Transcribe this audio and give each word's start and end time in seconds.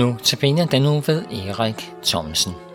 Nu 0.00 0.16
tabiner 0.22 0.66
den 0.66 0.82
nu 0.82 1.00
ved 1.00 1.24
Erik 1.32 1.90
Thomsen. 2.04 2.69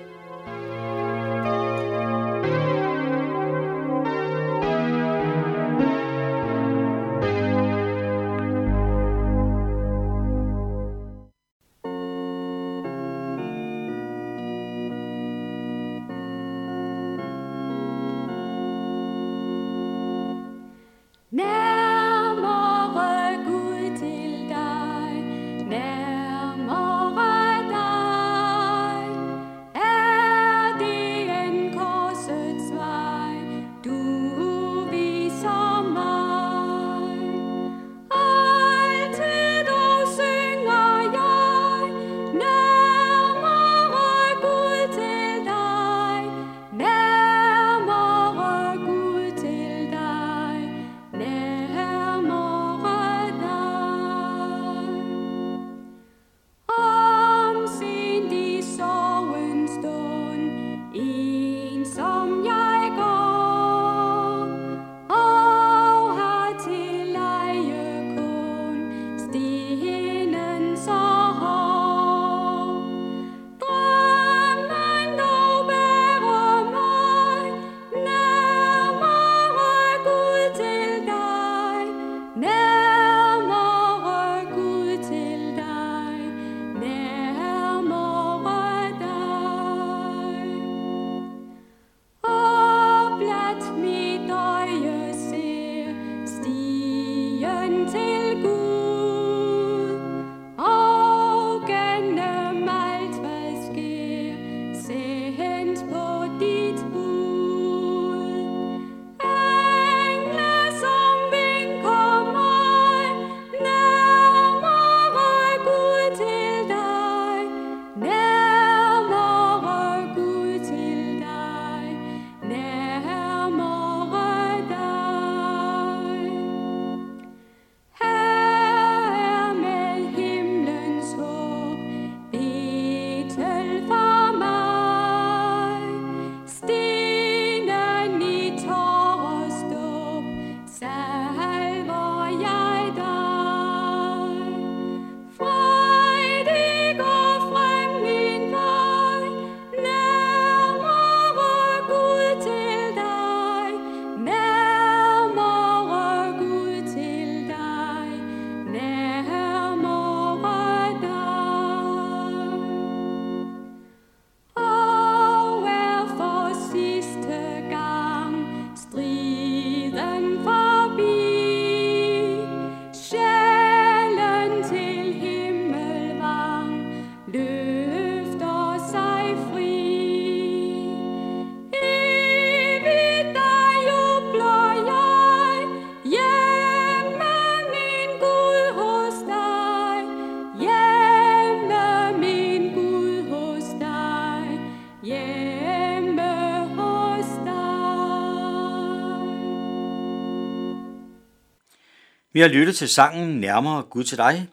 Vi 202.35 202.41
har 202.41 202.47
lyttet 202.47 202.77
til 202.77 202.89
sangen 202.89 203.39
Nærmere 203.39 203.83
Gud 203.83 204.03
til 204.03 204.17
dig, 204.17 204.49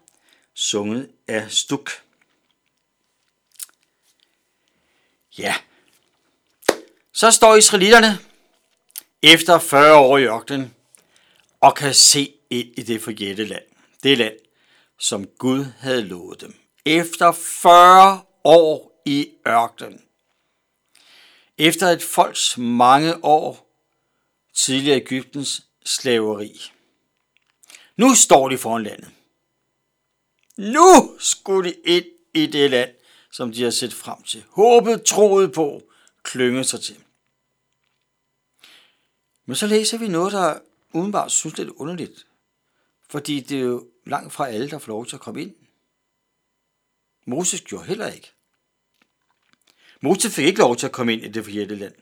sunget 0.54 1.10
af 1.28 1.50
Stuk. 1.50 1.90
Ja, 5.38 5.54
så 7.12 7.30
står 7.30 7.56
israelitterne 7.56 8.18
efter 9.22 9.58
40 9.58 9.96
år 9.96 10.18
i 10.18 10.24
ørkenen 10.24 10.74
og 11.60 11.74
kan 11.74 11.94
se 11.94 12.34
ind 12.50 12.78
i 12.78 12.82
det 12.82 13.02
forjætte 13.02 13.44
land. 13.44 13.64
Det 14.02 14.18
land, 14.18 14.36
som 14.98 15.26
Gud 15.26 15.64
havde 15.64 16.02
lovet 16.02 16.40
dem. 16.40 16.54
Efter 16.84 17.32
40 17.32 18.22
år 18.44 19.02
i 19.04 19.30
ørkenen. 19.48 20.02
Efter 21.58 21.86
et 21.86 22.02
folks 22.02 22.58
mange 22.58 23.24
år 23.24 23.68
tidligere 24.54 24.96
Ægyptens 24.96 25.62
slaveri. 25.84 26.71
Nu 27.96 28.14
står 28.14 28.48
de 28.48 28.58
foran 28.58 28.82
landet. 28.82 29.10
Nu 30.56 31.16
skulle 31.18 31.70
de 31.70 31.76
ind 31.84 32.04
i 32.34 32.46
det 32.46 32.70
land, 32.70 32.90
som 33.30 33.52
de 33.52 33.62
har 33.62 33.70
set 33.70 33.94
frem 33.94 34.22
til. 34.22 34.44
Håbet, 34.48 35.04
troet 35.04 35.52
på, 35.52 35.82
klynget 36.22 36.66
sig 36.66 36.80
til. 36.80 36.98
Men 39.46 39.56
så 39.56 39.66
læser 39.66 39.98
vi 39.98 40.08
noget, 40.08 40.32
der 40.32 40.58
udenbart 40.92 41.32
synes 41.32 41.58
lidt 41.58 41.68
underligt. 41.68 42.26
Fordi 43.08 43.40
det 43.40 43.56
er 43.56 43.62
jo 43.62 43.88
langt 44.06 44.32
fra 44.32 44.48
alle, 44.48 44.70
der 44.70 44.78
får 44.78 44.92
lov 44.92 45.06
til 45.06 45.16
at 45.16 45.20
komme 45.20 45.42
ind. 45.42 45.54
Moses 47.24 47.60
gjorde 47.60 47.84
heller 47.84 48.08
ikke. 48.08 48.32
Moses 50.00 50.34
fik 50.34 50.46
ikke 50.46 50.60
lov 50.60 50.76
til 50.76 50.86
at 50.86 50.92
komme 50.92 51.12
ind 51.12 51.22
i 51.22 51.28
det 51.28 51.44
forjætte 51.44 51.74
land. 51.76 51.94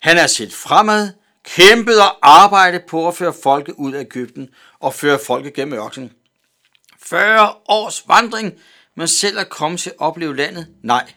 Han 0.00 0.18
er 0.18 0.26
set 0.26 0.52
fremad, 0.52 1.12
kæmpede 1.48 2.02
og 2.02 2.18
arbejdede 2.22 2.84
på 2.88 3.08
at 3.08 3.16
føre 3.16 3.34
folket 3.42 3.74
ud 3.74 3.92
af 3.92 4.00
Ægypten 4.00 4.54
og 4.78 4.94
føre 4.94 5.18
folket 5.26 5.54
gennem 5.54 5.78
ørkenen. 5.78 6.12
40 6.98 7.54
års 7.68 8.08
vandring, 8.08 8.60
men 8.94 9.08
selv 9.08 9.38
at 9.38 9.48
komme 9.48 9.78
til 9.78 9.90
at 9.90 9.98
opleve 9.98 10.36
landet? 10.36 10.74
Nej. 10.82 11.12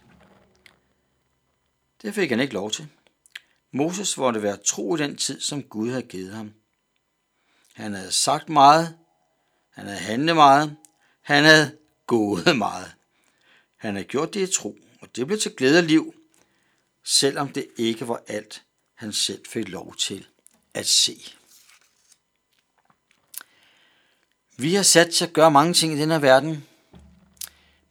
Det 2.01 2.15
fik 2.15 2.29
han 2.29 2.39
ikke 2.39 2.53
lov 2.53 2.71
til. 2.71 2.87
Moses 3.73 4.17
måtte 4.17 4.43
være 4.43 4.57
tro 4.57 4.95
i 4.95 4.99
den 4.99 5.17
tid, 5.17 5.41
som 5.41 5.63
Gud 5.63 5.89
havde 5.89 6.01
givet 6.01 6.33
ham. 6.33 6.53
Han 7.73 7.93
havde 7.93 8.11
sagt 8.11 8.49
meget, 8.49 8.97
han 9.73 9.85
havde 9.85 9.99
handlet 9.99 10.35
meget, 10.35 10.77
han 11.21 11.43
havde 11.43 11.77
gået 12.07 12.57
meget. 12.57 12.91
Han 13.77 13.95
havde 13.95 14.07
gjort 14.07 14.33
det 14.33 14.49
i 14.49 14.53
tro, 14.53 14.77
og 15.01 15.15
det 15.15 15.27
blev 15.27 15.39
til 15.39 15.55
glæde 15.55 15.77
og 15.77 15.83
liv, 15.83 16.13
selvom 17.03 17.49
det 17.49 17.67
ikke 17.77 18.07
var 18.07 18.21
alt, 18.27 18.63
han 19.01 19.13
selv 19.13 19.45
fik 19.49 19.69
lov 19.69 19.95
til 19.95 20.27
at 20.73 20.87
se. 20.87 21.33
Vi 24.57 24.73
har 24.75 24.83
sat 24.83 25.09
til 25.09 25.25
at 25.25 25.33
gøre 25.33 25.51
mange 25.51 25.73
ting 25.73 25.93
i 25.93 25.97
denne 25.97 26.21
verden, 26.21 26.67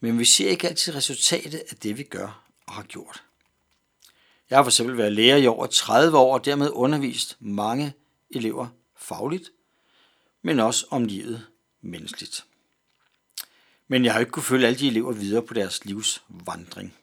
men 0.00 0.18
vi 0.18 0.24
ser 0.24 0.48
ikke 0.48 0.68
altid 0.68 0.94
resultatet 0.94 1.62
af 1.70 1.76
det, 1.76 1.98
vi 1.98 2.02
gør 2.02 2.44
og 2.66 2.72
har 2.72 2.82
gjort. 2.82 3.22
Jeg 4.50 4.58
har 4.58 4.62
for 4.62 4.70
eksempel 4.70 4.98
været 4.98 5.12
lærer 5.12 5.36
i 5.36 5.46
over 5.46 5.66
30 5.66 6.18
år 6.18 6.34
og 6.34 6.44
dermed 6.44 6.70
undervist 6.72 7.36
mange 7.40 7.94
elever 8.30 8.68
fagligt, 8.96 9.50
men 10.42 10.60
også 10.60 10.86
om 10.90 11.04
livet 11.04 11.46
menneskeligt. 11.80 12.44
Men 13.88 14.04
jeg 14.04 14.12
har 14.12 14.20
ikke 14.20 14.32
kunne 14.32 14.42
følge 14.42 14.66
alle 14.66 14.78
de 14.78 14.88
elever 14.88 15.12
videre 15.12 15.42
på 15.42 15.54
deres 15.54 15.84
livs 15.84 16.22
vandring. 16.28 16.94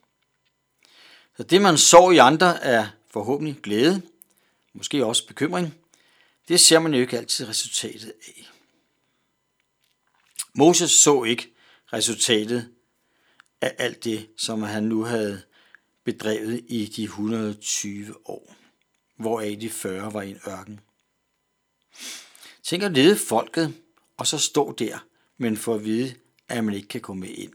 Så 1.37 1.43
det, 1.43 1.61
man 1.61 1.77
så 1.77 2.09
i 2.09 2.17
andre, 2.17 2.63
er 2.63 2.87
forhåbentlig 3.17 3.57
glæde, 3.63 4.01
måske 4.73 5.05
også 5.05 5.27
bekymring. 5.27 5.75
Det 6.47 6.59
ser 6.59 6.79
man 6.79 6.93
jo 6.93 6.99
ikke 6.99 7.17
altid 7.17 7.47
resultatet 7.47 8.13
af. 8.27 8.49
Moses 10.53 10.91
så 10.91 11.23
ikke 11.23 11.53
resultatet 11.93 12.69
af 13.61 13.75
alt 13.77 14.03
det, 14.03 14.29
som 14.37 14.63
han 14.63 14.83
nu 14.83 15.03
havde 15.03 15.41
bedrevet 16.03 16.65
i 16.67 16.85
de 16.85 17.03
120 17.03 18.29
år, 18.29 18.55
hvoraf 19.15 19.57
de 19.61 19.69
40 19.69 20.13
var 20.13 20.21
i 20.21 20.29
en 20.29 20.39
ørken. 20.47 20.79
Tænk 22.63 22.83
at 22.83 22.91
lede 22.91 23.17
folket, 23.17 23.73
og 24.17 24.27
så 24.27 24.37
stå 24.37 24.71
der, 24.71 24.97
men 25.37 25.57
få 25.57 25.73
at 25.73 25.83
vide, 25.83 26.15
at 26.47 26.63
man 26.63 26.73
ikke 26.73 26.87
kan 26.87 27.01
komme 27.01 27.29
ind. 27.29 27.53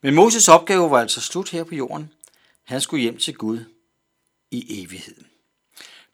Men 0.00 0.14
Moses 0.14 0.48
opgave 0.48 0.90
var 0.90 1.00
altså 1.00 1.20
slut 1.20 1.50
her 1.50 1.64
på 1.64 1.74
jorden. 1.74 2.12
Han 2.68 2.80
skulle 2.80 3.02
hjem 3.02 3.18
til 3.18 3.34
Gud 3.34 3.64
i 4.50 4.82
evigheden. 4.82 5.26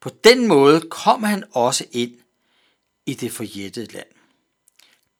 På 0.00 0.10
den 0.24 0.46
måde 0.46 0.80
kom 0.90 1.22
han 1.22 1.44
også 1.52 1.86
ind 1.92 2.18
i 3.06 3.14
det 3.14 3.32
forjættede 3.32 3.92
land. 3.92 4.06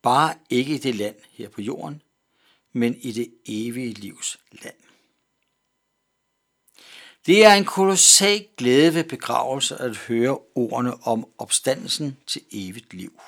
Bare 0.02 0.34
ikke 0.50 0.75
i 0.75 0.78
det 0.78 0.94
land 0.94 1.14
her 1.32 1.48
på 1.48 1.60
jorden, 1.60 2.02
men 2.72 2.96
i 3.00 3.12
det 3.12 3.34
evige 3.46 3.92
livs 3.92 4.38
land. 4.52 4.75
Det 7.26 7.44
er 7.44 7.52
en 7.54 7.64
kolossal 7.64 8.46
glæde 8.56 8.94
ved 8.94 9.04
begravelse 9.04 9.76
at 9.76 9.96
høre 9.96 10.38
ordene 10.54 11.06
om 11.06 11.26
opstandelsen 11.38 12.16
til 12.26 12.42
evigt 12.52 12.94
liv. 12.94 13.20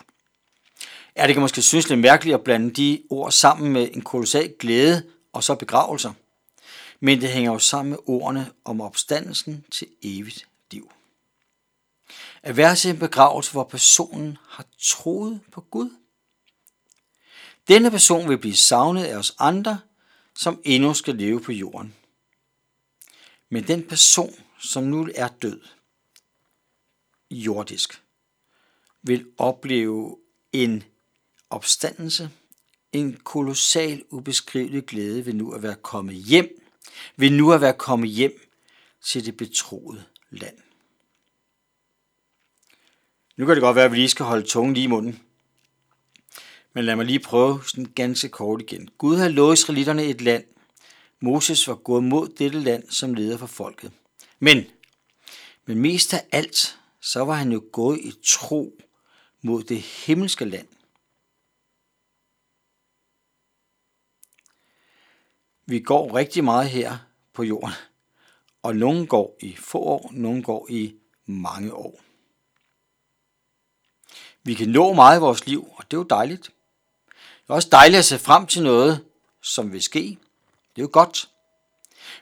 Ja, 1.17 1.27
det 1.27 1.35
kan 1.35 1.43
måske 1.43 1.63
synes 1.63 1.89
lidt 1.89 2.01
mærkeligt 2.01 2.35
at 2.35 2.45
blande 2.45 2.71
de 2.71 3.03
ord 3.11 3.33
sammen 3.33 3.73
med 3.73 3.89
en 3.93 4.03
kolossal 4.03 4.55
glæde 4.59 5.11
og 5.33 5.45
så 5.45 5.55
begravelser. 5.55 6.13
Men 7.01 7.21
det 7.21 7.29
hænger 7.29 7.53
jo 7.53 7.59
sammen 7.59 7.91
med 7.91 7.99
ordene 8.07 8.53
om 8.65 8.81
opstandelsen 8.81 9.65
til 9.71 9.89
evigt 10.03 10.49
liv. 10.71 10.93
At 12.43 12.57
være 12.57 12.77
til 12.77 12.91
en 12.91 12.99
begravelse, 12.99 13.53
hvor 13.53 13.65
personen 13.65 14.39
har 14.49 14.67
troet 14.79 15.41
på 15.53 15.61
Gud. 15.61 15.91
Denne 17.69 17.91
person 17.91 18.29
vil 18.29 18.39
blive 18.39 18.57
savnet 18.57 19.05
af 19.05 19.17
os 19.17 19.35
andre, 19.39 19.81
som 20.37 20.61
endnu 20.65 20.95
skal 20.95 21.15
leve 21.15 21.41
på 21.41 21.53
jorden. 21.53 21.95
Men 23.49 23.67
den 23.67 23.89
person, 23.89 24.35
som 24.59 24.85
nu 24.85 25.09
er 25.15 25.29
død, 25.29 25.61
jordisk, 27.31 28.03
vil 29.03 29.27
opleve 29.39 30.19
en 30.53 30.85
opstandelse, 31.51 32.31
en 32.93 33.17
kolossal 33.25 34.05
ubeskrivelig 34.11 34.87
glæde 34.87 35.27
ved 35.27 35.33
nu 35.33 35.53
at 35.53 35.63
være 35.63 35.75
kommet 35.75 36.15
hjem, 36.15 36.66
ved 37.17 37.31
nu 37.31 37.53
at 37.53 37.61
være 37.61 37.75
kommet 37.75 38.11
hjem 38.11 38.41
til 39.05 39.27
det 39.27 39.37
betroede 39.37 40.05
land. 40.31 40.57
Nu 43.37 43.47
kan 43.47 43.55
det 43.55 43.63
godt 43.63 43.77
være, 43.77 43.85
at 43.85 43.93
vi 43.93 43.97
lige 43.97 44.09
skal 44.09 44.27
holde 44.27 44.47
tungen 44.47 44.75
lige 44.75 44.85
i 44.85 44.87
munden. 44.87 45.21
Men 46.73 46.85
lad 46.85 46.97
mig 46.97 47.07
lige 47.07 47.21
prøve 47.21 47.61
sådan 47.67 47.93
ganske 47.95 48.29
kort 48.29 48.61
igen. 48.61 48.89
Gud 48.99 49.17
har 49.17 49.29
lovet 49.29 49.59
israelitterne 49.59 50.05
et 50.05 50.21
land. 50.21 50.45
Moses 51.21 51.69
var 51.69 51.75
gået 51.75 52.05
mod 52.05 52.29
dette 52.29 52.61
land 52.61 52.91
som 52.91 53.15
leder 53.15 53.37
for 53.37 53.47
folket. 53.47 53.93
Men, 54.39 54.65
men 55.67 55.79
mest 55.79 56.15
af 56.15 56.25
alt, 56.33 56.79
så 57.01 57.25
var 57.25 57.35
han 57.35 57.53
jo 57.53 57.63
gået 57.73 57.99
i 57.99 58.13
tro 58.25 58.81
mod 59.43 59.63
det 59.63 59.81
himmelske 59.81 60.45
land. 60.45 60.67
Vi 65.67 65.81
går 65.81 66.15
rigtig 66.15 66.45
meget 66.45 66.71
her 66.71 66.99
på 67.33 67.43
jorden, 67.43 67.73
og 68.63 68.77
nogle 68.77 69.07
går 69.07 69.37
i 69.41 69.57
få 69.57 69.79
år, 69.79 70.11
nogle 70.13 70.43
går 70.43 70.67
i 70.71 70.95
mange 71.27 71.75
år. 71.75 72.01
Vi 74.43 74.55
kan 74.55 74.69
nå 74.69 74.93
meget 74.93 75.19
i 75.19 75.21
vores 75.21 75.47
liv, 75.47 75.69
og 75.77 75.85
det 75.91 75.97
er 75.97 76.01
jo 76.01 76.07
dejligt. 76.11 76.51
Det 77.13 77.51
er 77.51 77.55
også 77.55 77.69
dejligt 77.73 77.99
at 77.99 78.05
se 78.05 78.19
frem 78.19 78.47
til 78.47 78.63
noget, 78.63 79.05
som 79.43 79.73
vil 79.73 79.83
ske. 79.83 80.19
Det 80.77 80.83
er 80.83 80.83
jo 80.83 80.91
godt. 80.93 81.31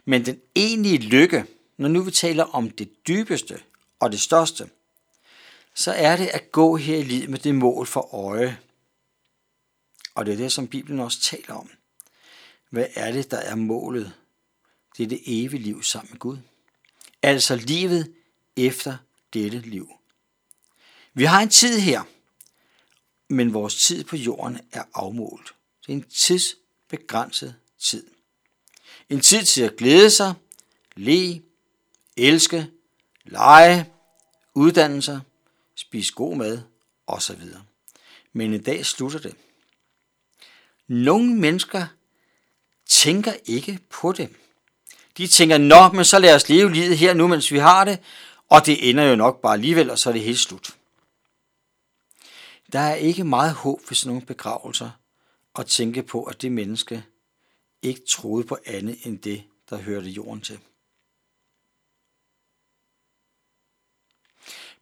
Men 0.05 0.27
den 0.27 0.41
egentlige 0.55 0.99
lykke, 0.99 1.45
når 1.77 1.89
nu 1.89 2.03
vi 2.03 2.11
taler 2.11 2.45
om 2.45 2.71
det 2.71 3.07
dybeste 3.09 3.61
og 4.01 4.13
det 4.13 4.21
største, 4.21 4.71
så 5.75 5.93
er 5.93 6.17
det 6.17 6.27
at 6.27 6.53
gå 6.53 6.77
her 6.77 6.97
i 6.97 7.03
livet 7.03 7.31
med 7.31 7.39
det 7.39 7.55
mål 7.55 7.87
for 7.87 8.15
øje. 8.15 8.59
Og 10.15 10.27
det 10.27 10.33
er 10.33 10.37
det, 10.37 10.53
som 10.53 10.69
Bibelen 10.69 11.01
også 11.01 11.21
taler 11.21 11.55
om. 11.55 11.71
Hvad 12.75 12.87
er 12.95 13.13
det, 13.13 13.31
der 13.31 13.37
er 13.37 13.55
målet? 13.55 14.13
Det 14.97 15.03
er 15.03 15.07
det 15.07 15.21
evige 15.27 15.63
liv 15.63 15.83
sammen 15.83 16.09
med 16.13 16.19
Gud. 16.19 16.39
Altså 17.23 17.57
livet 17.57 18.15
efter 18.57 18.97
dette 19.33 19.59
liv. 19.59 19.93
Vi 21.13 21.25
har 21.25 21.43
en 21.43 21.49
tid 21.49 21.79
her, 21.79 22.03
men 23.29 23.55
vores 23.55 23.87
tid 23.87 24.05
på 24.05 24.17
jorden 24.17 24.61
er 24.73 24.85
afmålt. 24.95 25.55
Det 25.87 25.93
er 25.93 25.97
en 25.97 26.03
tidsbegrænset 26.03 27.55
tid. 27.79 28.07
En 29.09 29.21
tid 29.21 29.43
til 29.43 29.63
at 29.63 29.77
glæde 29.77 30.11
sig, 30.11 30.35
le, 30.97 31.43
elske, 32.17 32.71
lege, 33.25 33.93
uddanne 34.55 35.03
sig, 35.03 35.21
spise 35.75 36.13
god 36.13 36.37
mad 36.37 36.63
osv. 37.07 37.43
Men 38.33 38.55
en 38.55 38.63
dag 38.63 38.87
slutter 38.87 39.19
det. 39.19 39.37
Nogle 40.87 41.35
mennesker 41.35 41.87
tænker 42.89 43.33
ikke 43.45 43.79
på 43.91 44.13
det. 44.13 44.29
De 45.17 45.27
tænker, 45.27 45.59
nå, 45.59 45.89
men 45.89 46.05
så 46.05 46.19
lad 46.19 46.35
os 46.35 46.49
leve 46.49 46.73
livet 46.73 46.99
her 46.99 47.15
nu, 47.15 47.29
mens 47.29 47.53
vi 47.53 47.59
har 47.59 47.85
det, 47.85 47.99
og 48.49 48.67
det 48.67 48.91
ender 48.91 49.05
jo 49.05 49.17
nok 49.17 49.41
bare 49.41 49.53
alligevel, 49.53 49.91
og 49.91 49.99
så 49.99 50.09
er 50.09 50.13
det 50.13 50.23
helt 50.23 50.39
slut. 50.39 50.77
Der 52.73 52.79
er 52.81 52.95
ikke 52.95 53.25
meget 53.25 53.53
håb 53.55 53.81
for 53.87 53.95
sådan 53.95 54.09
nogle 54.09 54.27
begravelser, 54.27 54.91
at 55.59 55.67
tænke 55.67 56.03
på, 56.03 56.23
at 56.25 56.43
det 56.43 56.53
menneske 56.53 57.05
ikke 57.83 58.01
troede 58.09 58.47
på 58.47 58.59
andet 58.67 58.99
end 59.03 59.19
det, 59.19 59.43
der 59.71 59.77
hørte 59.77 60.09
jorden 60.09 60.41
til. 60.41 60.59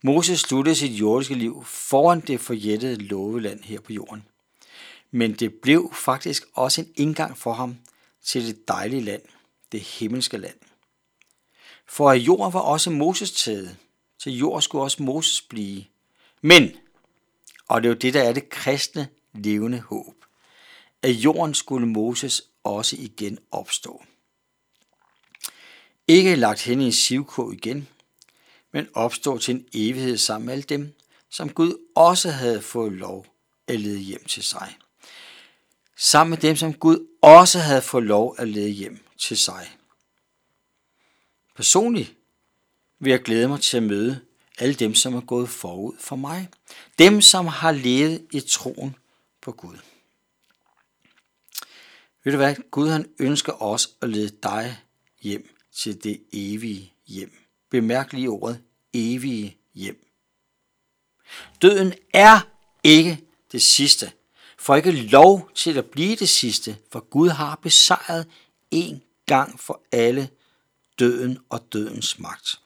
Moses 0.03 0.41
sluttede 0.41 0.77
sit 0.77 0.91
jordiske 0.91 1.35
liv 1.35 1.65
foran 1.65 2.21
det 2.21 2.41
forjættede 2.41 2.97
loveland 2.97 3.63
her 3.63 3.81
på 3.81 3.93
jorden. 3.93 4.25
Men 5.11 5.35
det 5.35 5.55
blev 5.55 5.93
faktisk 5.95 6.45
også 6.53 6.81
en 6.81 6.93
indgang 6.97 7.39
for 7.39 7.53
ham 7.53 7.77
til 8.25 8.47
det 8.47 8.69
dejlige 8.69 9.03
land, 9.03 9.23
det 9.73 9.81
himmelske 9.81 10.37
land. 10.37 10.59
For 11.87 12.11
af 12.11 12.17
jord 12.17 12.53
var 12.53 12.61
også 12.61 12.91
Moses 12.91 13.33
taget, 13.33 13.77
til 14.19 14.33
jord 14.33 14.63
skulle 14.63 14.83
også 14.83 15.03
Moses 15.03 15.43
blive. 15.43 15.85
Men, 16.41 16.77
og 17.69 17.83
det 17.83 17.89
er 17.89 17.93
jo 17.93 17.99
det, 17.99 18.15
der 18.15 18.23
er 18.23 18.33
det 18.33 18.49
kristne 18.49 19.09
levende 19.35 19.81
håb, 19.81 20.15
at 21.03 21.11
jorden 21.11 21.55
skulle 21.55 21.87
Moses 21.87 22.43
også 22.65 22.97
igen 22.99 23.39
opstå. 23.51 24.03
Ikke 26.09 26.37
lagt 26.37 26.63
hen 26.63 26.81
i 26.81 26.85
en 26.85 26.93
sivkog 26.93 27.55
igen, 27.55 27.89
men 28.73 28.89
opstå 28.95 29.39
til 29.39 29.55
en 29.55 29.67
evighed 29.75 30.17
sammen 30.19 30.47
med 30.47 30.53
alle 30.53 30.63
dem, 30.63 30.95
som 31.31 31.49
Gud 31.49 31.87
også 31.95 32.31
havde 32.31 32.63
fået 32.63 32.93
lov 32.93 33.27
at 33.67 33.81
lede 33.81 33.99
hjem 33.99 34.25
til 34.25 34.43
sig 34.43 34.77
sammen 35.97 36.31
med 36.31 36.39
dem, 36.39 36.57
som 36.57 36.75
Gud 36.75 37.07
også 37.23 37.59
havde 37.59 37.83
fået 37.83 38.05
lov 38.05 38.35
at 38.39 38.49
lede 38.49 38.71
hjem 38.71 39.07
til 39.19 39.39
sig. 39.39 39.77
Personligt 41.57 42.15
vil 42.99 43.11
jeg 43.11 43.23
glæde 43.23 43.49
mig 43.49 43.61
til 43.61 43.77
at 43.77 43.83
møde 43.83 44.21
alle 44.59 44.75
dem, 44.75 44.95
som 44.95 45.15
er 45.15 45.21
gået 45.21 45.49
forud 45.49 45.97
for 45.99 46.17
mig. 46.17 46.49
Dem, 46.99 47.21
som 47.21 47.47
har 47.47 47.73
levet 47.73 48.27
i 48.33 48.41
troen 48.41 48.97
på 49.41 49.53
Gud. 49.53 49.77
Ved 52.25 52.33
du 52.33 52.37
hvad? 52.37 52.57
Gud 52.71 52.89
han 52.89 53.11
ønsker 53.19 53.53
også 53.53 53.89
at 54.01 54.09
lede 54.09 54.37
dig 54.43 54.79
hjem 55.21 55.57
til 55.73 56.05
det 56.05 56.23
evige 56.33 56.93
hjem. 57.07 57.33
Bemærk 57.71 58.13
lige 58.13 58.29
ordet 58.29 58.63
evige 58.93 59.57
hjem. 59.75 60.07
Døden 61.63 61.95
er 62.15 62.41
ikke 62.85 63.25
det 63.53 63.63
sidste 63.63 64.13
får 64.63 64.77
ikke 64.77 64.93
lov 64.93 65.51
til 65.55 65.79
at 65.79 65.87
blive 65.87 66.17
det 66.17 66.29
sidste, 66.29 66.79
for 66.93 67.01
Gud 67.01 67.29
har 67.29 67.57
besejret 67.63 68.29
en 68.71 69.03
gang 69.27 69.61
for 69.61 69.83
alle 69.93 70.31
døden 70.99 71.39
og 71.49 71.73
dødens 71.73 72.19
magt. 72.19 72.61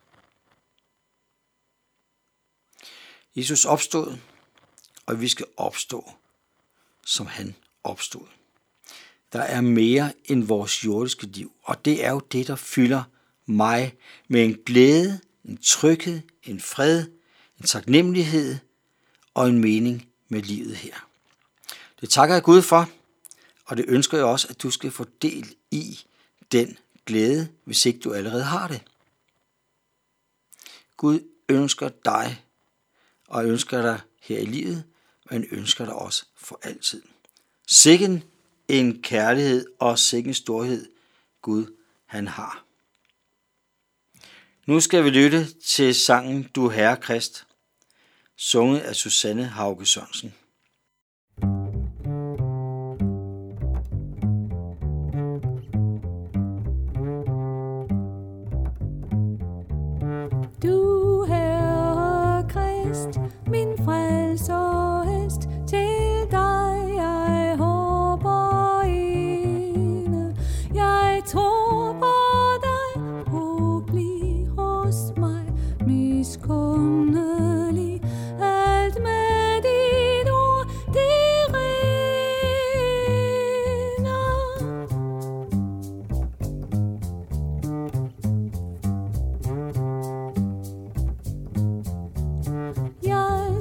Jesus 3.37 3.65
opstod, 3.65 4.17
og 5.07 5.21
vi 5.21 5.29
skal 5.29 5.47
opstå, 5.57 6.11
som 7.07 7.27
han 7.27 7.55
opstod. 7.85 8.27
der 9.33 9.43
er 9.43 9.61
mere 9.61 10.13
end 10.25 10.45
vores 10.45 10.85
jordiske 10.85 11.27
liv, 11.27 11.53
og 11.63 11.85
det 11.85 12.05
er 12.05 12.11
jo 12.11 12.19
det, 12.19 12.47
der 12.47 12.57
fylder 12.57 13.05
mig 13.47 13.95
med 14.29 14.45
en 14.45 14.57
glæde, 14.67 15.21
en 15.45 15.59
tryghed, 15.63 16.21
en 16.43 16.61
fred, 16.61 17.07
en 17.59 17.67
taknemmelighed 17.67 18.59
og 19.35 19.49
en 19.49 19.59
mening 19.59 20.09
med 20.29 20.43
livet 20.43 20.77
her. 20.77 21.07
Det 22.01 22.11
takker 22.11 22.35
jeg 22.35 22.43
Gud 22.43 22.63
for, 22.63 22.91
og 23.65 23.77
det 23.77 23.85
ønsker 23.89 24.17
jeg 24.17 24.27
også, 24.27 24.49
at 24.49 24.63
du 24.63 24.71
skal 24.71 24.91
få 24.91 25.07
del 25.23 25.55
i 25.71 26.01
den 26.53 26.79
glæde, 27.07 27.49
hvis 27.65 27.87
ikke 27.87 27.99
du 27.99 28.13
allerede 28.13 28.45
har 28.45 28.69
det. 28.69 28.83
Gud 30.97 31.21
ønsker 31.49 31.89
dig, 32.05 32.43
og 33.29 33.47
ønsker 33.47 33.83
dig 33.83 34.01
her 34.21 34.39
i 34.39 34.45
livet, 34.45 34.85
men 35.31 35.47
ønsker 35.51 35.85
dig 35.85 35.95
også 35.95 36.25
for 36.37 36.61
altid. 36.63 37.03
Sikken 37.67 38.25
en 38.69 39.03
kærlighed 39.03 39.67
og 39.79 39.99
sikken 39.99 40.35
storhed 40.35 40.89
Gud 41.43 41.77
han 42.07 42.29
har. 42.29 42.65
Nu 44.67 44.81
skal 44.81 45.05
vi 45.05 45.11
lytte 45.11 45.53
til 45.53 45.95
sangen 45.95 46.43
Du 46.43 46.69
Herre 46.69 46.97
Krist, 46.97 47.47
sunget 48.37 48.81
af 48.81 48.97
Susanne 48.97 49.45
Hauge 49.45 49.87
Sørensen. 49.87 50.35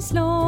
Slår 0.06 0.45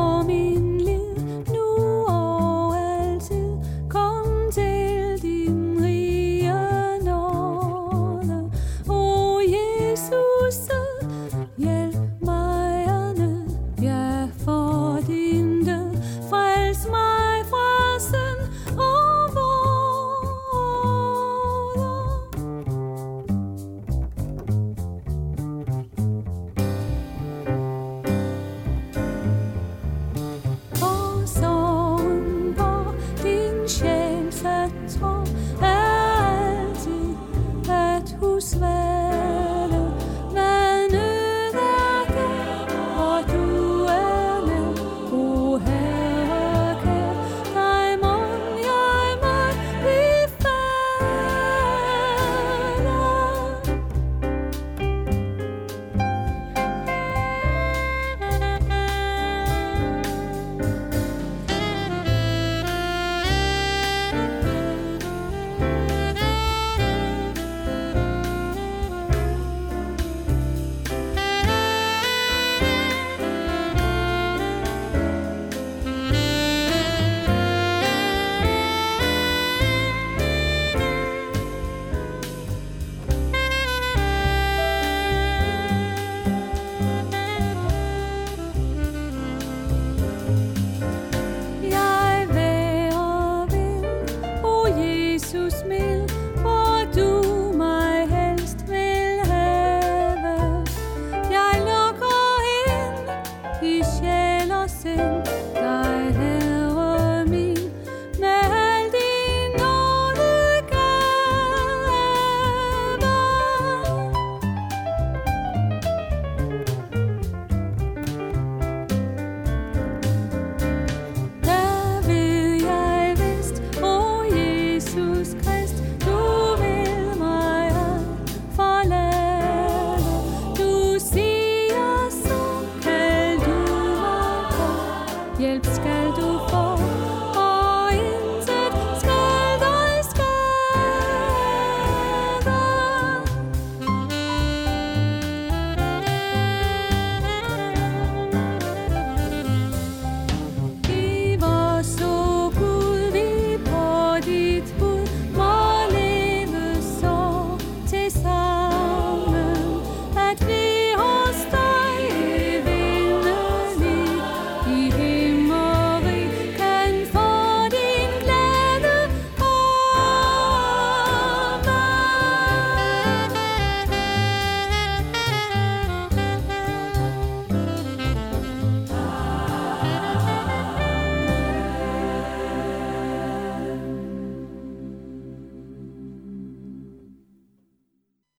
y 135.38 135.44
el. 135.44 135.97